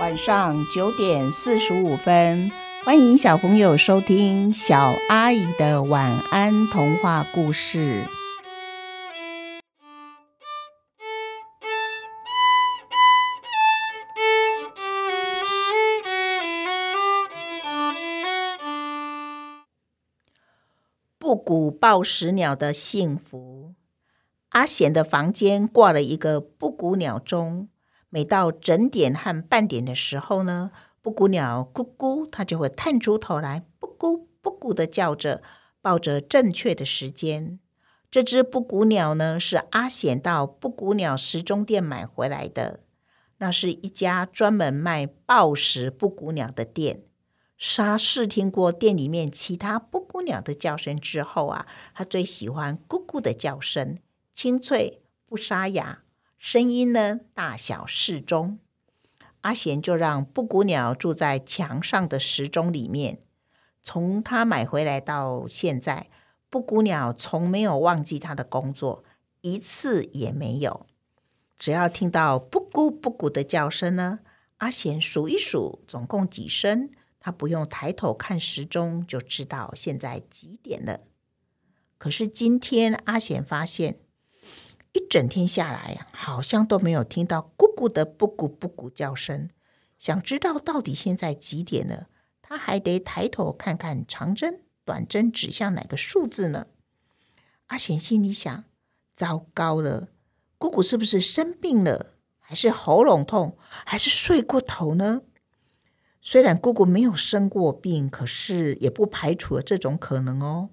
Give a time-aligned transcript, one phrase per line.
[0.00, 2.50] 晚上九点四十五分，
[2.84, 8.04] 欢迎小朋友收听小阿姨的晚安童话故事。
[21.20, 23.74] 布谷报时鸟的幸福。
[24.48, 27.68] 阿贤的房间挂了一个布谷鸟钟。
[28.14, 30.70] 每到整点和半点的时候呢，
[31.02, 35.42] 布谷鸟咕咕，它就会探出头来，布谷布谷的叫着，
[35.82, 37.58] 报着正确的时间。
[38.12, 42.84] 这只布谷鸟呢，是阿显到布谷鸟时钟店买回来的。
[43.38, 47.02] 那是一家专门卖报时布谷鸟的店。
[47.56, 53.98] 沙试听过店里面其他布谷鸟的叫声之后啊，他最喜欢咕咕的叫声，
[54.32, 56.03] 清脆不沙哑。
[56.46, 58.58] 声音呢，大小适中。
[59.40, 63.22] 阿贤就让布谷鸟住在墙上的时钟里面。
[63.82, 66.10] 从他买回来到现在，
[66.50, 69.02] 布谷鸟从没有忘记他的工作，
[69.40, 70.84] 一次也没有。
[71.58, 74.20] 只要听到布谷布谷的叫声呢，
[74.58, 81.00] 阿贤数一数，总共几声，他不用抬头看时钟就知道现在几点了。
[81.96, 84.03] 可是今天，阿贤发现。
[84.94, 89.50] 一整天下来，好像都没有听到咕咕的布谷布谷叫声。
[89.98, 92.08] 想知道到底现在几点了，
[92.40, 96.68] 他还得抬头看看长针、短针指向哪个数字呢？
[97.66, 98.64] 阿贤心里想：
[99.16, 100.10] 糟糕了，
[100.58, 102.14] 姑姑是不是生病了？
[102.38, 103.58] 还是喉咙痛？
[103.66, 105.22] 还是睡过头呢？
[106.20, 110.70] 虽然姑姑没有生过病，可是也不排除了这种可能哦。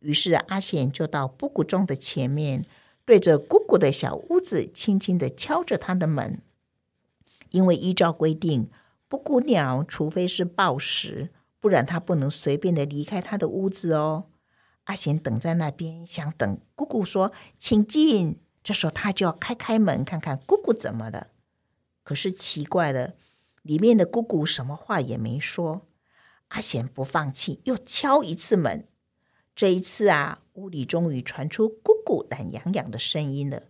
[0.00, 2.66] 于是阿贤就到布谷钟的前面。
[3.12, 6.40] 对着姑姑的小屋子，轻轻的敲着她的门。
[7.50, 8.70] 因为依照规定，
[9.06, 11.28] 布谷鸟除非是报时，
[11.60, 14.28] 不然它不能随便的离开它的屋子哦。
[14.84, 21.26] 阿贤等在那边，想等姑姑说“请进”，这时候他就要开开门，看看姑姑怎么了。
[22.02, 23.12] 可是奇怪了，
[23.60, 25.82] 里面的姑姑什么话也没说。
[26.48, 28.88] 阿贤不放弃，又敲一次门。
[29.54, 33.64] 这一次啊，屋里终于传出咕咕懒洋洋的声音了。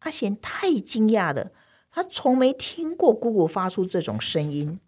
[0.00, 1.52] 阿贤太惊讶了，
[1.90, 4.80] 他从没听过姑姑发出这种声音。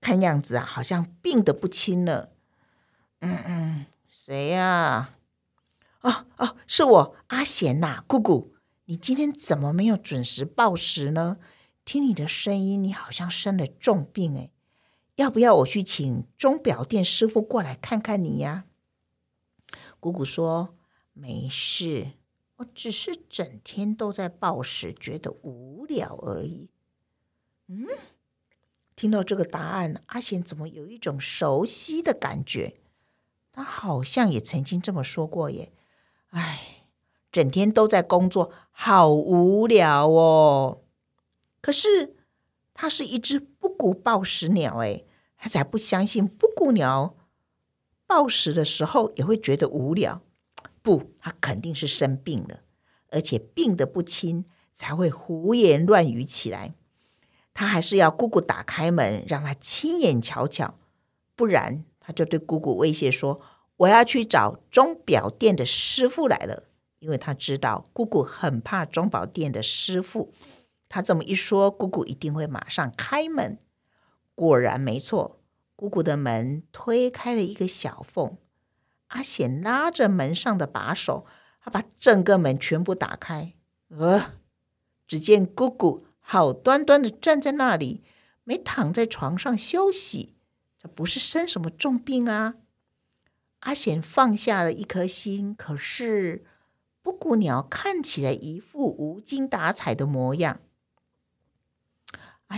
[0.00, 2.30] 看样子啊，好像病得不轻了。
[3.20, 5.16] 嗯嗯，谁呀？
[6.02, 11.38] 哦哦，是我阿贤呐，姑姑，你今天怎么没有准时报时呢？
[11.84, 14.50] 听你的声音，你好像生了重病哎。
[15.16, 18.66] 要不要我去请钟表店师傅过来看看你呀？
[20.00, 20.76] 姑姑说
[21.12, 22.12] ：“没事，
[22.56, 26.68] 我只是整天都在报时，觉得无聊而已。”
[27.66, 27.86] 嗯，
[28.94, 32.76] 听到这个答案，阿贤怎么有一种熟悉的感觉？
[33.52, 35.72] 他好像也曾经这么说过耶。
[36.30, 36.84] 唉，
[37.32, 40.82] 整天都在工作，好无聊哦。
[41.60, 42.14] 可是，
[42.72, 45.04] 它是一只布谷报时鸟，哎，
[45.36, 47.16] 他才不相信布谷鸟。
[48.08, 50.22] 报时的时候也会觉得无聊，
[50.80, 52.62] 不，他肯定是生病了，
[53.10, 56.74] 而且病得不轻，才会胡言乱语起来。
[57.52, 60.78] 他还是要姑姑打开门，让他亲眼瞧瞧，
[61.36, 63.40] 不然他就对姑姑威胁说
[63.76, 66.64] ：“我要去找钟表店的师傅来了。”
[67.00, 70.32] 因为他知道姑姑很怕钟表店的师傅。
[70.88, 73.58] 他这么一说，姑姑一定会马上开门。
[74.34, 75.37] 果然没错。
[75.80, 78.36] 姑姑的门推开了一个小缝，
[79.06, 81.24] 阿显拉着门上的把手，
[81.60, 83.54] 他把整个门全部打开。
[83.86, 84.32] 呃，
[85.06, 88.02] 只见姑姑好端端的站在那里，
[88.42, 90.34] 没躺在床上休息，
[90.76, 92.56] 这不是生什么重病啊？
[93.60, 96.44] 阿显放下了一颗心，可是
[97.00, 100.58] 布谷鸟看起来一副无精打采的模样。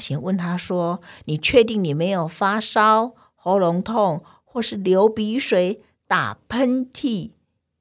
[0.00, 7.32] 阿贤问他说：“你确定你没有发烧、喉咙痛，或是流鼻水、打喷嚏？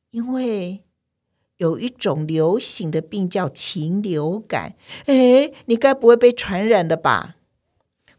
[0.09, 0.83] 因为
[1.55, 4.75] 有一种流行的病叫禽流感。
[5.05, 7.37] 哎，你该不会被传染的吧？”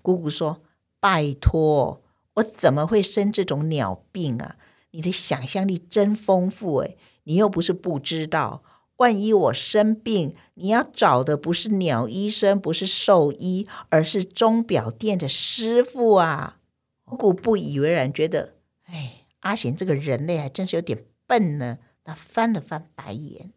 [0.01, 0.63] 姑姑说
[0.99, 2.01] ：“拜托，
[2.37, 4.57] 我怎么会生这种鸟病啊？
[4.93, 6.97] 你的想象力真丰富哎！
[7.25, 8.63] 你又不是不知道。”
[9.01, 16.59] 万一我生病，你要找的不是鸟医生，不是兽医，而是钟表店的师傅啊！
[17.07, 21.79] 姑姑不以为然，觉得，哎，阿贤这个人类还真是有点笨呢。
[22.05, 23.53] 他翻了翻白眼。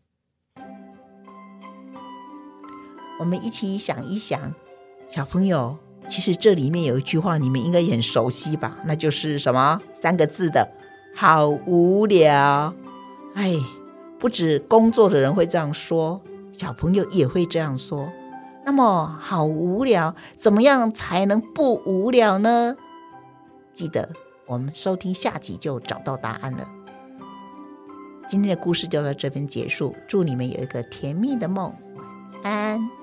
[3.19, 4.55] 我们一起想一想，
[5.09, 8.77] 小朋友，其实这里面有一句话，你们应该也很熟悉吧？
[8.85, 10.71] 那就是什么三个字的
[11.13, 12.73] “好无聊”。
[13.35, 13.55] 哎，
[14.23, 16.21] 不止工作的人会这样说，
[16.53, 18.09] 小朋友也会这样说。
[18.63, 22.77] 那么，好无聊，怎么样才能不无聊呢？
[23.73, 24.07] 记得
[24.45, 26.65] 我们收听下集就找到答案了。
[28.29, 31.75] 今天的故事就到这边结束，祝你们有一个甜蜜的梦，
[32.43, 33.02] 晚安。